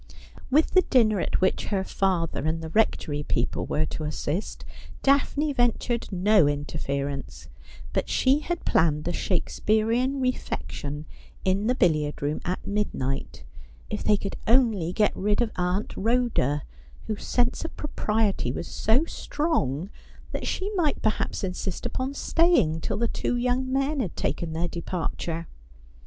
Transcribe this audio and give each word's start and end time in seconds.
With 0.49 0.71
the 0.71 0.81
dinner 0.81 1.19
at 1.19 1.41
which 1.41 1.65
her 1.65 1.83
father 1.83 2.47
and 2.47 2.59
the 2.59 2.69
Rectory 2.69 3.21
people 3.21 3.67
were 3.67 3.85
to 3.85 4.03
assist. 4.03 4.65
Daphne 5.03 5.53
ventured 5.53 6.11
no 6.11 6.47
interference; 6.47 7.49
but 7.93 8.09
she 8.09 8.39
had 8.39 8.65
planned 8.65 9.07
a 9.07 9.13
Shakespearian 9.13 10.19
refection 10.19 11.05
in 11.45 11.67
the 11.67 11.75
billiard 11.75 12.19
room 12.19 12.41
at 12.45 12.65
midnight— 12.65 13.43
if 13.91 14.03
they 14.03 14.17
could 14.17 14.37
only 14.47 14.91
get 14.91 15.15
rid 15.15 15.39
of 15.39 15.51
Aunt 15.55 15.89
Ehoda, 15.89 16.61
whose 17.05 17.23
sense 17.23 17.63
of 17.63 17.77
propriety 17.77 18.51
was 18.51 18.67
so 18.67 19.05
strong 19.05 19.91
that 20.31 20.47
she 20.47 20.71
might 20.73 21.03
perhaps 21.03 21.43
insist 21.43 21.85
upon 21.85 22.15
staying 22.15 22.81
till 22.81 22.97
the 22.97 23.07
two 23.07 23.35
young 23.37 23.71
men 23.71 23.99
had 23.99 24.15
taken 24.15 24.53
their 24.53 24.67
departure. 24.67 25.45